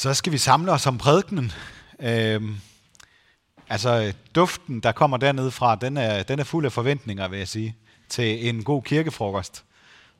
[0.00, 1.52] Så skal vi samle os om prædikenen.
[1.98, 2.56] Øhm,
[3.68, 7.48] altså, duften, der kommer dernede fra, den er, den er fuld af forventninger, vil jeg
[7.48, 7.76] sige,
[8.08, 9.64] til en god kirkefrokost.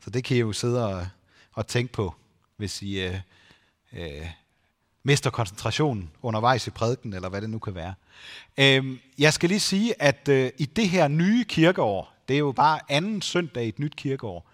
[0.04, 1.06] Så det kan I jo sidde og,
[1.52, 2.14] og tænke på,
[2.56, 3.14] hvis I øh,
[3.92, 4.26] øh,
[5.02, 7.94] mister koncentrationen undervejs i prædiken, eller hvad det nu kan være.
[8.58, 12.52] Øhm, jeg skal lige sige, at øh, i det her nye kirkeår, det er jo
[12.52, 14.50] bare anden søndag i et nyt kirkeår,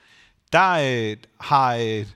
[0.53, 2.07] der øh, har øh,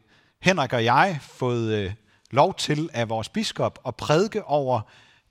[0.40, 1.92] Henrik og jeg fået øh,
[2.30, 4.80] lov til af vores biskop at prædike over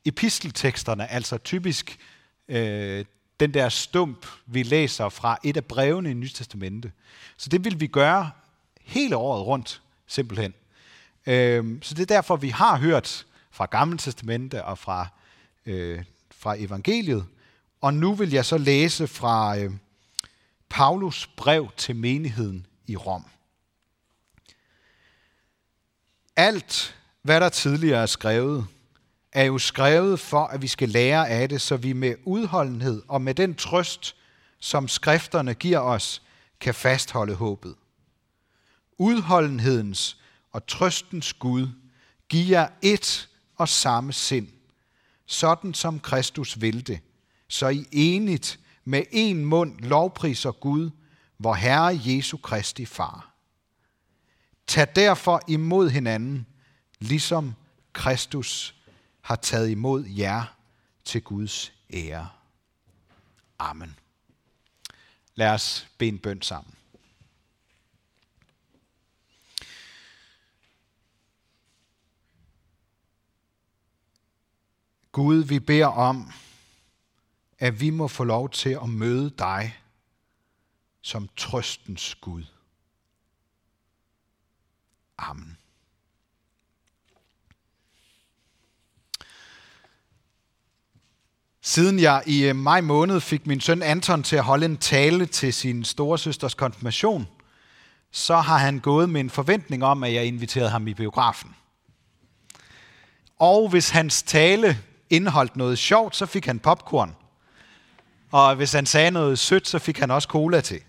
[0.06, 2.00] epistelteksterne, altså typisk
[2.48, 3.06] øh,
[3.40, 6.92] den der stump, vi læser fra et af brevene i Nyt Testamente.
[7.38, 8.32] Så det vil vi gøre
[8.82, 10.54] hele året rundt, simpelthen.
[11.26, 15.08] Øh, så det er derfor, vi har hørt fra Gamle Testamente og fra,
[15.66, 17.26] øh, fra evangeliet.
[17.82, 19.72] Og nu vil jeg så læse fra øh,
[20.70, 23.26] Paulus brev til menigheden i Rom.
[26.40, 28.68] Alt, hvad der tidligere er skrevet,
[29.32, 33.22] er jo skrevet for, at vi skal lære af det, så vi med udholdenhed og
[33.22, 34.16] med den trøst,
[34.60, 36.22] som skrifterne giver os,
[36.60, 37.76] kan fastholde håbet.
[38.98, 40.18] Udholdenhedens
[40.52, 41.68] og trøstens Gud
[42.30, 44.48] giver et og samme sind,
[45.26, 47.00] sådan som Kristus vil det,
[47.48, 50.90] så I enigt med en mund lovpriser Gud,
[51.40, 53.29] vor Herre Jesu Kristi Far.
[54.70, 56.48] Tag derfor imod hinanden,
[57.00, 57.56] ligesom
[57.94, 58.76] Kristus
[59.22, 60.56] har taget imod jer
[61.06, 62.30] til Guds ære.
[63.60, 64.00] Amen.
[65.36, 66.74] Lad os bede en bøn sammen.
[75.12, 76.32] Gud, vi beder om,
[77.60, 79.80] at vi må få lov til at møde dig
[81.02, 82.44] som trøstens Gud.
[85.20, 85.58] Amen.
[91.62, 95.26] Siden jeg i øh, maj måned fik min søn Anton til at holde en tale
[95.26, 97.28] til sin storesøsters konfirmation,
[98.12, 101.56] så har han gået med en forventning om, at jeg inviterede ham i biografen.
[103.40, 104.78] Og hvis hans tale
[105.10, 107.16] indeholdt noget sjovt, så fik han popcorn.
[108.32, 110.82] Og hvis han sagde noget sødt, så fik han også cola til.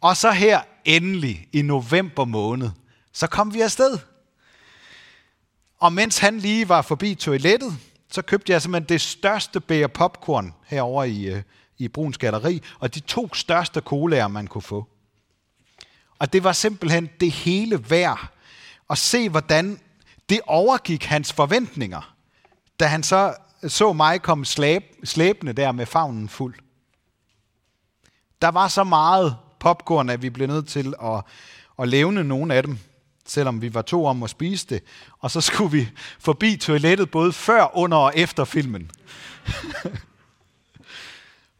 [0.00, 2.70] Og så her endelig i november måned,
[3.12, 3.98] så kom vi afsted.
[5.78, 7.76] Og mens han lige var forbi toilettet,
[8.10, 11.42] så købte jeg simpelthen det største bære popcorn herover i, øh,
[11.78, 14.88] i Bruns Galeri, og de to største colaer, man kunne få.
[16.18, 18.32] Og det var simpelthen det hele værd
[18.90, 19.80] at se, hvordan
[20.28, 22.14] det overgik hans forventninger,
[22.80, 23.34] da han så
[23.66, 26.54] så mig komme slæb, slæbende der med favnen fuld.
[28.42, 31.22] Der var så meget popcorn, at vi blev nødt til at,
[31.78, 32.78] at levne nogle af dem,
[33.26, 34.82] selvom vi var to om at spise det.
[35.18, 35.88] Og så skulle vi
[36.18, 38.90] forbi toilettet både før, under og efter filmen.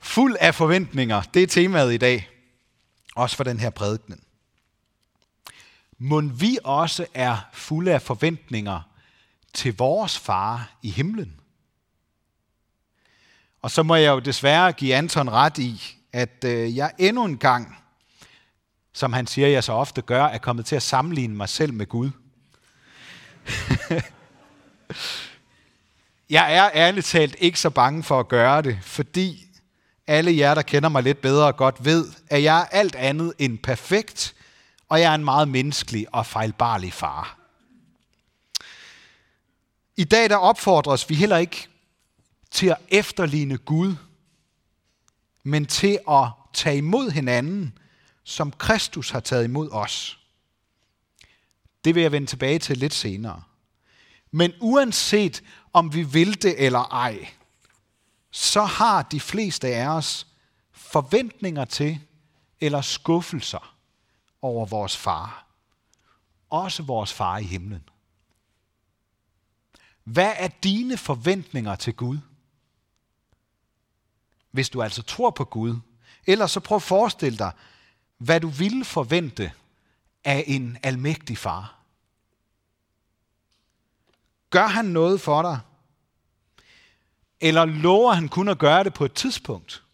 [0.00, 2.28] Fuld af forventninger, det er temaet i dag.
[3.16, 4.20] Også for den her prædiken.
[5.98, 8.80] Må vi også er fulde af forventninger
[9.54, 11.40] til vores far i himlen.
[13.62, 17.38] Og så må jeg jo desværre give Anton ret i, at øh, jeg endnu en
[17.38, 17.76] gang
[18.98, 21.86] som han siger, jeg så ofte gør, er kommet til at sammenligne mig selv med
[21.86, 22.10] Gud.
[26.30, 29.46] jeg er ærligt talt ikke så bange for at gøre det, fordi
[30.06, 33.32] alle jer, der kender mig lidt bedre og godt ved, at jeg er alt andet
[33.38, 34.34] end perfekt,
[34.88, 37.38] og jeg er en meget menneskelig og fejlbarlig far.
[39.96, 41.68] I dag der opfordres vi heller ikke
[42.50, 43.94] til at efterligne Gud,
[45.42, 47.78] men til at tage imod hinanden
[48.28, 50.18] som Kristus har taget imod os.
[51.84, 53.42] Det vil jeg vende tilbage til lidt senere.
[54.30, 57.28] Men uanset om vi vil det eller ej,
[58.30, 60.26] så har de fleste af os
[60.72, 62.00] forventninger til
[62.60, 63.76] eller skuffelser
[64.42, 65.46] over vores far.
[66.50, 67.88] Også vores far i himlen.
[70.04, 72.18] Hvad er dine forventninger til Gud?
[74.50, 75.76] Hvis du altså tror på Gud,
[76.26, 77.52] eller så prøv at forestille dig,
[78.18, 79.52] hvad du ville forvente
[80.24, 81.78] af en almægtig far.
[84.50, 85.60] Gør han noget for dig?
[87.40, 89.84] Eller lover han kun at gøre det på et tidspunkt?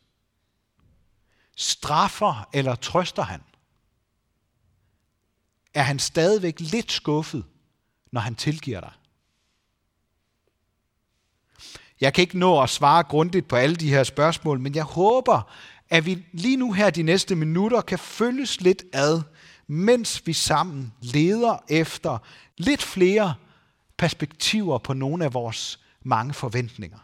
[1.57, 3.43] Straffer eller trøster han?
[5.75, 7.45] Er han stadigvæk lidt skuffet,
[8.13, 8.93] når han tilgiver dig?
[12.01, 15.53] Jeg kan ikke nå at svare grundigt på alle de her spørgsmål, men jeg håber,
[15.91, 19.23] at vi lige nu her de næste minutter kan følges lidt ad,
[19.67, 22.19] mens vi sammen leder efter
[22.57, 23.35] lidt flere
[23.97, 26.99] perspektiver på nogle af vores mange forventninger.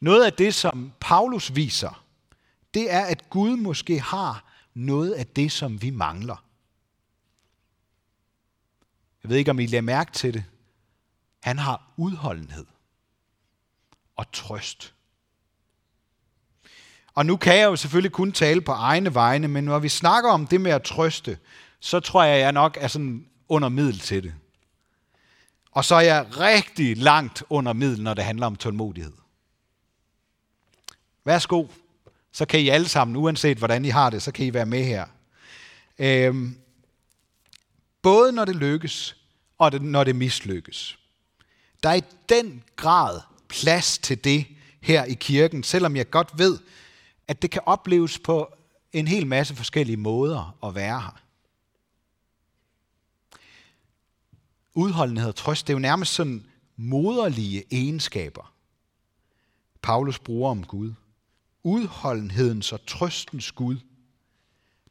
[0.00, 2.04] Noget af det, som Paulus viser,
[2.74, 6.44] det er, at Gud måske har noget af det, som vi mangler.
[9.22, 10.44] Jeg ved ikke, om I lader mærke til det.
[11.42, 12.66] Han har udholdenhed
[14.16, 14.94] og trøst.
[17.14, 20.30] Og nu kan jeg jo selvfølgelig kun tale på egne vegne, men når vi snakker
[20.30, 21.38] om det med at trøste,
[21.80, 24.34] så tror jeg, jeg nok er sådan under middel til det.
[25.70, 29.12] Og så er jeg rigtig langt under middel, når det handler om tålmodighed.
[31.24, 31.66] Værsgo,
[32.32, 34.84] så kan I alle sammen, uanset hvordan I har det, så kan I være med
[34.84, 35.06] her.
[35.98, 36.56] Øhm,
[38.02, 39.16] både når det lykkes,
[39.58, 40.98] og det, når det mislykkes.
[41.82, 44.46] Der er i den grad plads til det
[44.80, 46.58] her i kirken, selvom jeg godt ved,
[47.28, 48.54] at det kan opleves på
[48.92, 51.20] en hel masse forskellige måder at være her.
[54.74, 58.54] Udholdenhed og trøst, det er jo nærmest sådan moderlige egenskaber,
[59.84, 60.92] Paulus bruger om Gud.
[61.62, 63.76] Udholdenhedens og trøstens Gud.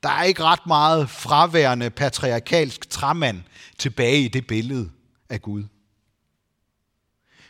[0.04, 3.44] Der er ikke ret meget fraværende patriarkalsk træmand
[3.78, 4.92] tilbage i det billede
[5.30, 5.64] af Gud.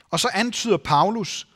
[0.09, 1.47] Og så antyder Paulus,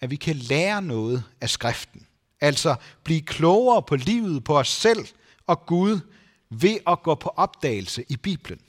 [0.00, 2.06] at vi kan lære noget af skriften.
[2.42, 2.74] Altså
[3.04, 5.06] blive klogere på livet, på os selv
[5.46, 6.00] og Gud,
[6.50, 8.60] ved at gå på opdagelse i Bibelen.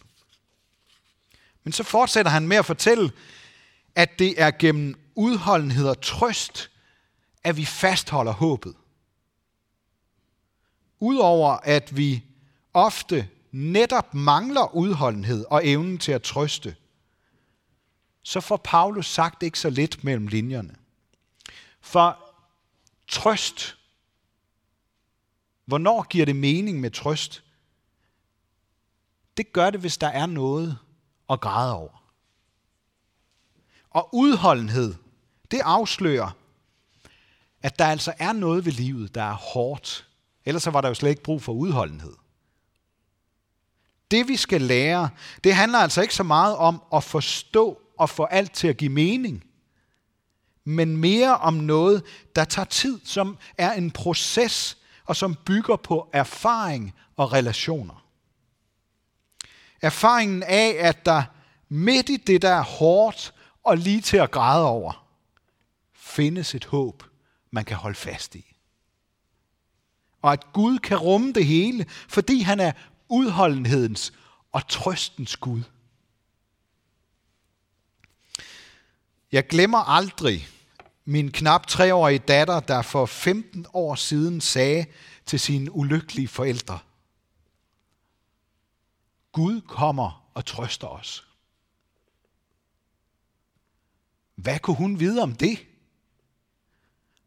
[1.64, 3.12] Men så fortsætter han med at fortælle,
[3.96, 6.72] at det er gennem udholdenhed og trøst,
[7.44, 8.75] at vi fastholder håbet.
[11.00, 12.24] Udover at vi
[12.74, 16.75] ofte netop mangler udholdenhed og evnen til at trøste,
[18.24, 20.75] så får Paulus sagt ikke så lidt mellem linjerne.
[21.81, 22.23] For
[23.08, 23.78] trøst,
[25.66, 27.44] hvornår giver det mening med trøst?
[29.38, 30.78] Det gør det, hvis der er noget
[31.30, 32.04] at græde over.
[33.90, 34.96] Og udholdenhed,
[35.52, 36.32] det afslører,
[37.62, 40.08] at der altså er noget ved livet, der er hårdt.
[40.46, 42.14] Ellers så var der jo slet ikke brug for udholdenhed.
[44.12, 45.10] Det vi skal lære,
[45.44, 48.92] det handler altså ikke så meget om at forstå og få alt til at give
[48.92, 49.44] mening,
[50.65, 52.04] men mere om noget,
[52.36, 58.06] der tager tid, som er en proces, og som bygger på erfaring og relationer.
[59.81, 61.24] Erfaringen af, at der
[61.69, 63.33] midt i det, der er hårdt
[63.63, 65.07] og lige til at græde over,
[65.94, 67.04] findes et håb,
[67.51, 68.56] man kan holde fast i.
[70.21, 72.71] Og at Gud kan rumme det hele, fordi han er
[73.10, 74.13] udholdenhedens
[74.51, 75.63] og trøstens Gud.
[79.31, 80.48] Jeg glemmer aldrig
[81.06, 84.86] min knap treårige datter, der for 15 år siden sagde
[85.26, 86.80] til sine ulykkelige forældre,
[89.32, 91.28] Gud kommer og trøster os.
[94.36, 95.60] Hvad kunne hun vide om det?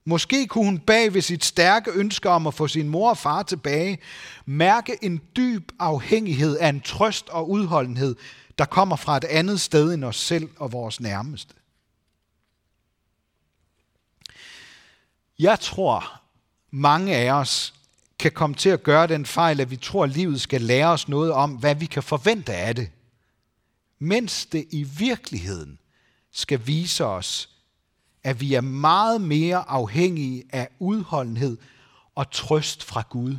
[0.05, 3.43] Måske kunne hun bag ved sit stærke ønske om at få sin mor og far
[3.43, 3.99] tilbage,
[4.45, 8.17] mærke en dyb afhængighed af en trøst og udholdenhed,
[8.59, 11.55] der kommer fra et andet sted end os selv og vores nærmeste.
[15.39, 16.23] Jeg tror,
[16.71, 17.75] mange af os
[18.19, 21.09] kan komme til at gøre den fejl, at vi tror, at livet skal lære os
[21.09, 22.91] noget om, hvad vi kan forvente af det.
[23.99, 25.79] Mens det i virkeligheden
[26.33, 27.51] skal vise os,
[28.23, 31.59] at vi er meget mere afhængige af udholdenhed
[32.15, 33.37] og trøst fra Gud,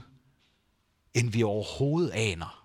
[1.13, 2.63] end vi overhovedet aner.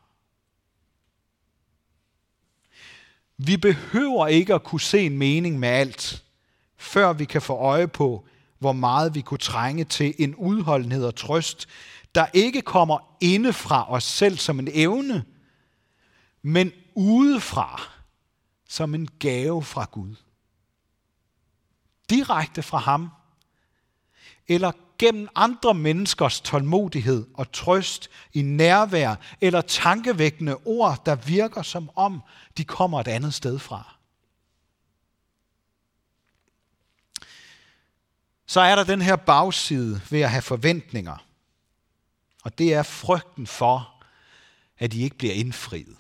[3.37, 6.25] Vi behøver ikke at kunne se en mening med alt,
[6.77, 8.27] før vi kan få øje på,
[8.63, 11.69] hvor meget vi kunne trænge til en udholdenhed og trøst,
[12.15, 15.25] der ikke kommer inde fra os selv som en evne,
[16.43, 17.83] men udefra
[18.69, 20.15] som en gave fra Gud.
[22.11, 23.11] Direkte fra ham,
[24.49, 31.91] eller gennem andre menneskers tålmodighed og trøst i nærvær eller tankevækkende ord, der virker som
[31.97, 32.23] om
[32.57, 33.97] de kommer et andet sted fra.
[38.47, 41.17] Så er der den her bagside ved at have forventninger.
[42.45, 44.05] Og det er frygten for,
[44.79, 45.97] at de ikke bliver indfriet.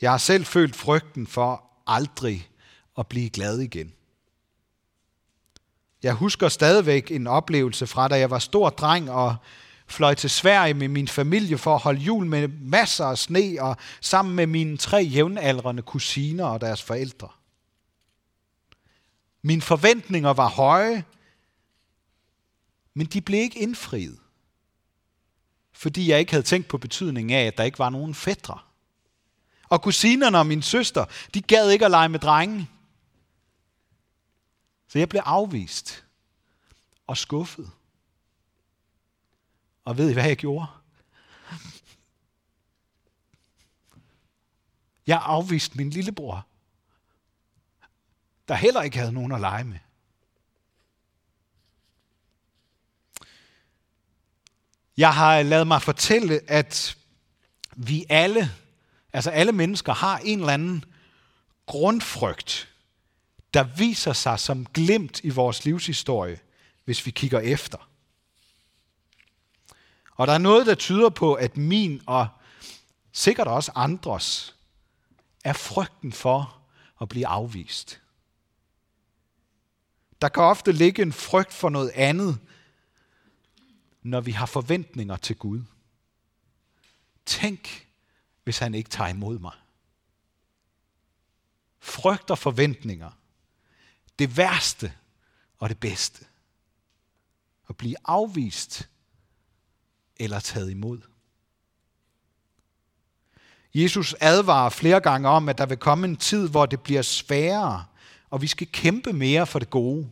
[0.00, 2.48] Jeg har selv følt frygten for aldrig
[2.98, 3.92] at blive glad igen.
[6.02, 9.36] Jeg husker stadigvæk en oplevelse fra, da jeg var stor dreng og
[9.86, 13.76] fløj til Sverige med min familie for at holde jul med masser af sne og
[14.00, 17.28] sammen med mine tre jævnaldrende kusiner og deres forældre.
[19.42, 21.04] Mine forventninger var høje,
[22.94, 24.18] men de blev ikke indfriet.
[25.72, 28.58] Fordi jeg ikke havde tænkt på betydningen af, at der ikke var nogen fædre.
[29.68, 32.70] Og kusinerne og min søster, de gad ikke at lege med drenge.
[34.88, 36.04] Så jeg blev afvist
[37.06, 37.70] og skuffet.
[39.84, 40.66] Og ved I, hvad jeg gjorde?
[45.06, 46.46] Jeg afviste min lillebror,
[48.48, 49.78] der heller ikke havde nogen at lege med.
[54.96, 56.96] Jeg har lavet mig fortælle, at
[57.76, 58.50] vi alle,
[59.12, 60.84] altså alle mennesker, har en eller anden
[61.66, 62.68] grundfrygt,
[63.54, 66.40] der viser sig som glimt i vores livshistorie,
[66.84, 67.88] hvis vi kigger efter.
[70.16, 72.28] Og der er noget, der tyder på, at min og
[73.12, 74.56] sikkert også andres
[75.44, 76.58] er frygten for
[77.00, 78.00] at blive afvist.
[80.26, 82.38] Der kan ofte ligge en frygt for noget andet,
[84.02, 85.62] når vi har forventninger til Gud.
[87.26, 87.88] Tænk,
[88.44, 89.52] hvis han ikke tager imod mig.
[91.78, 93.10] Frygt og forventninger.
[94.18, 94.92] Det værste
[95.58, 96.24] og det bedste.
[97.68, 98.88] At blive afvist
[100.16, 101.00] eller taget imod.
[103.74, 107.84] Jesus advarer flere gange om, at der vil komme en tid, hvor det bliver sværere,
[108.30, 110.10] og vi skal kæmpe mere for det gode.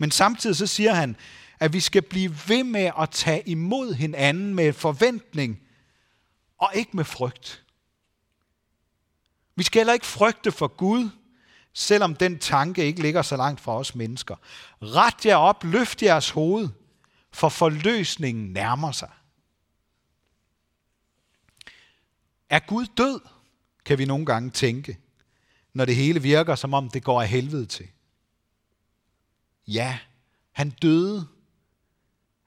[0.00, 1.16] Men samtidig så siger han,
[1.58, 5.60] at vi skal blive ved med at tage imod hinanden med forventning,
[6.58, 7.64] og ikke med frygt.
[9.56, 11.10] Vi skal heller ikke frygte for Gud,
[11.72, 14.36] selvom den tanke ikke ligger så langt fra os mennesker.
[14.82, 16.68] Ret jer op, løft jeres hoved,
[17.32, 19.10] for forløsningen nærmer sig.
[22.50, 23.20] Er Gud død,
[23.84, 24.98] kan vi nogle gange tænke,
[25.72, 27.88] når det hele virker, som om det går af helvede til.
[29.70, 29.98] Ja,
[30.52, 31.26] han døde,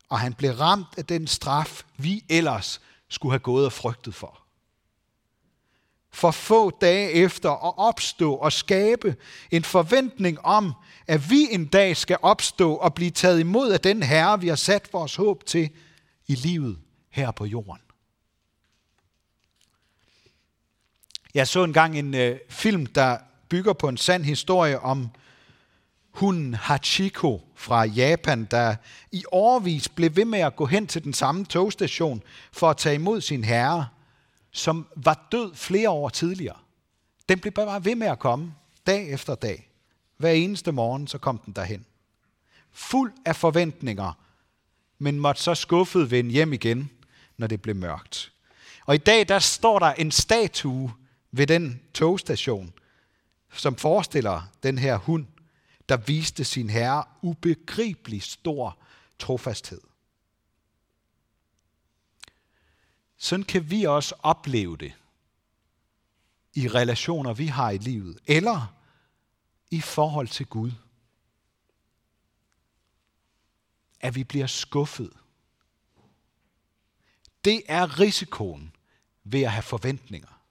[0.09, 4.39] og han blev ramt af den straf, vi ellers skulle have gået og frygtet for.
[6.11, 9.15] For få dage efter at opstå og skabe
[9.51, 10.73] en forventning om,
[11.07, 14.55] at vi en dag skal opstå og blive taget imod af den Herre, vi har
[14.55, 15.69] sat vores håb til
[16.27, 17.81] i livet her på jorden.
[21.33, 23.17] Jeg så engang en øh, film, der
[23.49, 25.09] bygger på en sand historie om
[26.13, 28.75] hunden Hachiko fra Japan, der
[29.11, 32.95] i årvis blev ved med at gå hen til den samme togstation for at tage
[32.95, 33.87] imod sin herre,
[34.51, 36.57] som var død flere år tidligere.
[37.29, 38.53] Den blev bare ved med at komme,
[38.87, 39.69] dag efter dag.
[40.17, 41.85] Hver eneste morgen, så kom den derhen.
[42.71, 44.11] Fuld af forventninger,
[44.99, 46.89] men måtte så skuffet vende hjem igen,
[47.37, 48.31] når det blev mørkt.
[48.85, 50.91] Og i dag, der står der en statue
[51.31, 52.73] ved den togstation,
[53.53, 55.25] som forestiller den her hund,
[55.89, 58.77] der viste sin herre ubegribelig stor
[59.19, 59.81] trofasthed.
[63.17, 64.93] Sådan kan vi også opleve det
[66.53, 68.75] i relationer, vi har i livet, eller
[69.71, 70.71] i forhold til Gud.
[73.99, 75.13] At vi bliver skuffet.
[77.45, 78.75] Det er risikoen
[79.23, 80.42] ved at have forventninger.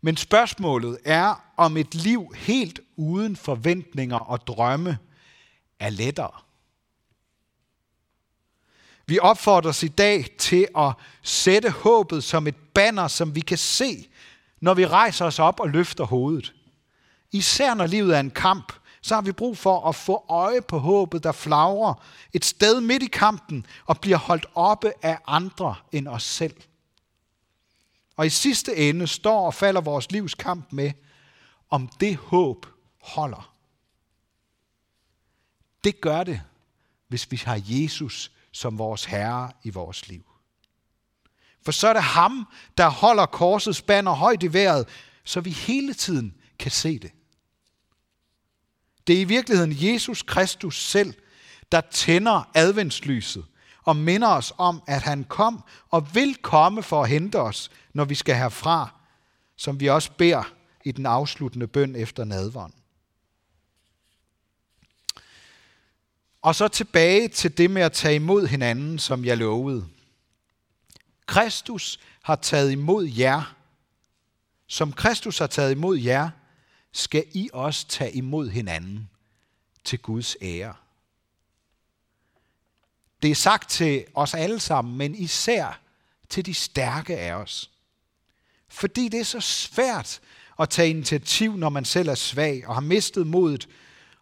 [0.00, 4.98] Men spørgsmålet er, om et liv helt uden forventninger og drømme
[5.80, 6.30] er lettere.
[9.06, 10.92] Vi opfordres i dag til at
[11.22, 14.08] sætte håbet som et banner, som vi kan se,
[14.60, 16.54] når vi rejser os op og løfter hovedet.
[17.32, 20.78] Især når livet er en kamp, så har vi brug for at få øje på
[20.78, 21.94] håbet, der flagrer
[22.32, 26.56] et sted midt i kampen og bliver holdt oppe af andre end os selv.
[28.20, 30.92] Og i sidste ende står og falder vores livs kamp med,
[31.70, 32.66] om det håb
[33.02, 33.54] holder.
[35.84, 36.42] Det gør det,
[37.08, 40.24] hvis vi har Jesus som vores Herre i vores liv.
[41.62, 42.48] For så er det ham,
[42.78, 44.88] der holder korsets banner højt i vejret,
[45.24, 47.12] så vi hele tiden kan se det.
[49.06, 51.14] Det er i virkeligheden Jesus Kristus selv,
[51.72, 53.44] der tænder adventslyset
[53.84, 58.04] og minder os om, at han kom og vil komme for at hente os, når
[58.04, 58.94] vi skal herfra,
[59.56, 60.52] som vi også beder
[60.84, 62.72] i den afsluttende bøn efter nadvånd.
[66.42, 69.86] Og så tilbage til det med at tage imod hinanden, som jeg lovede.
[71.26, 73.56] Kristus har taget imod jer.
[74.66, 76.30] Som Kristus har taget imod jer,
[76.92, 79.10] skal I også tage imod hinanden
[79.84, 80.74] til Guds ære.
[83.22, 85.80] Det er sagt til os alle sammen, men især
[86.28, 87.70] til de stærke af os.
[88.68, 90.20] Fordi det er så svært
[90.60, 93.68] at tage initiativ, når man selv er svag og har mistet modet,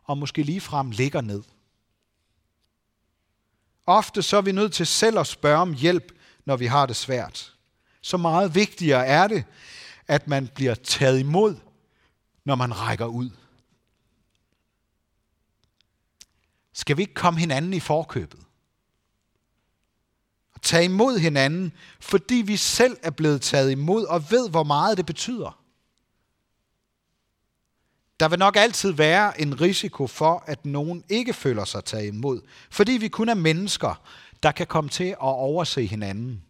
[0.04, 1.42] og måske ligefrem ligger ned.
[3.86, 6.12] Ofte så er vi nødt til selv at spørge om hjælp,
[6.44, 7.54] når vi har det svært.
[8.00, 9.44] så meget vigtigere er det,
[10.06, 11.56] at man bliver taget imod,
[12.44, 13.30] når man rækker ud.
[16.72, 18.47] Skal vi ikke komme hinanden i forkøbet?
[20.58, 24.96] Og tage imod hinanden, fordi vi selv er blevet taget imod og ved, hvor meget
[24.96, 25.62] det betyder.
[28.20, 32.40] Der vil nok altid være en risiko for, at nogen ikke føler sig taget imod,
[32.70, 34.02] fordi vi kun er mennesker,
[34.42, 36.44] der kan komme til at overse hinanden.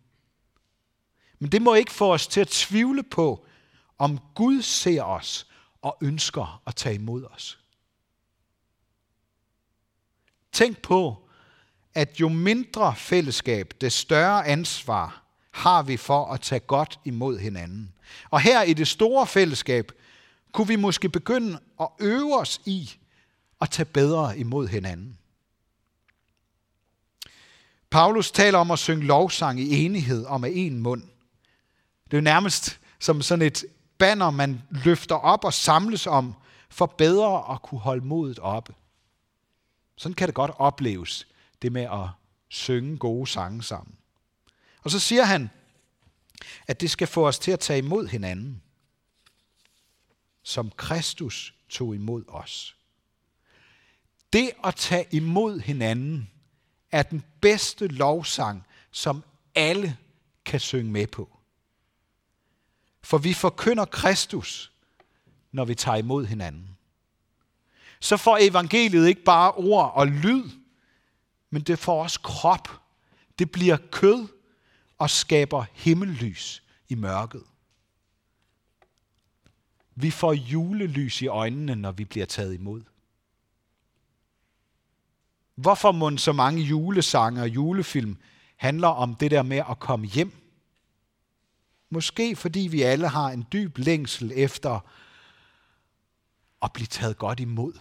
[1.38, 3.46] Men det må ikke få os til at tvivle på,
[3.98, 5.46] om Gud ser os
[5.82, 7.58] og ønsker at tage imod os.
[10.52, 11.27] Tænk på,
[11.98, 17.92] at jo mindre fællesskab, det større ansvar har vi for at tage godt imod hinanden.
[18.30, 19.92] Og her i det store fællesskab,
[20.52, 22.90] kunne vi måske begynde at øve os i
[23.60, 25.18] at tage bedre imod hinanden.
[27.90, 31.02] Paulus taler om at synge lovsang i enighed og med en mund.
[32.04, 33.64] Det er jo nærmest som sådan et
[33.98, 36.34] banner, man løfter op og samles om,
[36.70, 38.74] for bedre at kunne holde modet oppe.
[39.96, 41.26] Sådan kan det godt opleves,
[41.62, 42.08] det med at
[42.48, 43.94] synge gode sange sammen.
[44.82, 45.50] Og så siger han,
[46.66, 48.62] at det skal få os til at tage imod hinanden,
[50.42, 52.76] som Kristus tog imod os.
[54.32, 56.30] Det at tage imod hinanden
[56.90, 59.24] er den bedste lovsang, som
[59.54, 59.96] alle
[60.44, 61.38] kan synge med på.
[63.02, 64.72] For vi forkynder Kristus,
[65.52, 66.76] når vi tager imod hinanden.
[68.00, 70.50] Så får evangeliet ikke bare ord og lyd,
[71.50, 72.68] men det får også krop.
[73.38, 74.28] Det bliver kød
[74.98, 77.42] og skaber himmellys i mørket.
[79.94, 82.82] Vi får julelys i øjnene, når vi bliver taget imod.
[85.54, 88.16] Hvorfor må så mange julesange og julefilm
[88.56, 90.32] handler om det der med at komme hjem?
[91.90, 94.80] Måske fordi vi alle har en dyb længsel efter
[96.62, 97.72] at blive taget godt imod.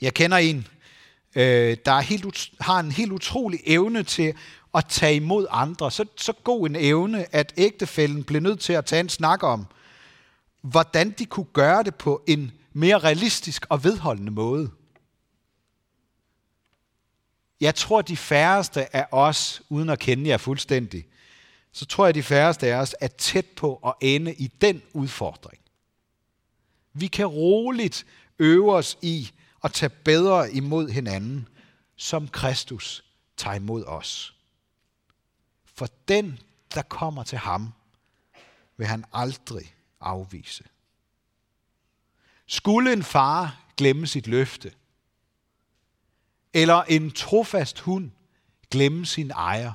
[0.00, 0.66] Jeg kender en,
[1.34, 4.34] øh, der er helt, har en helt utrolig evne til
[4.74, 5.90] at tage imod andre.
[5.90, 9.66] Så, så god en evne, at ægtefælden blev nødt til at tage en snak om,
[10.60, 14.70] hvordan de kunne gøre det på en mere realistisk og vedholdende måde.
[17.60, 21.06] Jeg tror, de færreste af os, uden at kende jer fuldstændig,
[21.72, 25.60] så tror jeg, de færreste af os er tæt på at ende i den udfordring.
[26.92, 28.06] Vi kan roligt
[28.38, 29.30] øve os i
[29.64, 31.48] at tage bedre imod hinanden,
[31.96, 33.04] som Kristus
[33.36, 34.34] tager imod os.
[35.64, 36.38] For den,
[36.74, 37.72] der kommer til ham,
[38.76, 40.64] vil han aldrig afvise.
[42.46, 44.72] Skulle en far glemme sit løfte,
[46.52, 48.10] eller en trofast hund
[48.70, 49.72] glemme sin ejer,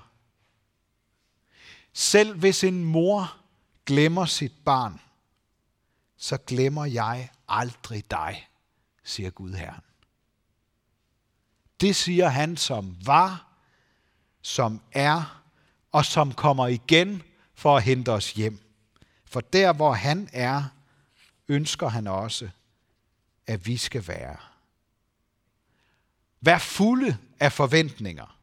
[1.93, 3.37] selv hvis en mor
[3.85, 5.01] glemmer sit barn,
[6.17, 8.47] så glemmer jeg aldrig dig,
[9.05, 9.81] siger Gud Herren.
[11.81, 13.47] Det siger han, som var,
[14.41, 15.43] som er
[15.91, 18.59] og som kommer igen for at hente os hjem.
[19.25, 20.63] For der, hvor han er,
[21.47, 22.49] ønsker han også,
[23.47, 24.37] at vi skal være.
[26.41, 28.39] Vær fulde af forventninger,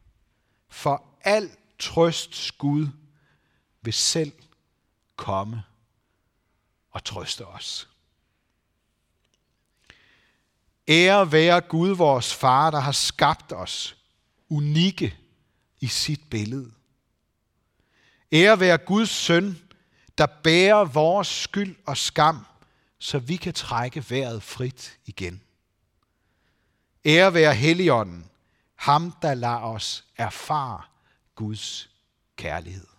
[0.69, 2.87] for al trøst Gud
[3.81, 4.31] vil selv
[5.15, 5.63] komme
[6.91, 7.92] og trøste os.
[10.87, 13.97] Ære være Gud, vores far, der har skabt os
[14.49, 15.17] unikke
[15.79, 16.71] i sit billede.
[18.31, 19.59] Ære være Guds søn,
[20.17, 22.45] der bærer vores skyld og skam,
[22.99, 25.41] så vi kan trække vejret frit igen.
[27.05, 28.29] Ære være Helligånden,
[28.75, 30.81] ham der lader os erfare
[31.35, 31.89] Guds
[32.35, 32.92] kærlighed.